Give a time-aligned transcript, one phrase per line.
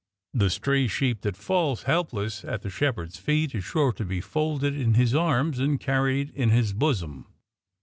[0.33, 4.75] The stray sheep that falls helpless at the Shepherd's feet is sure to be folded
[4.75, 7.27] in His arms and carried in His bosom.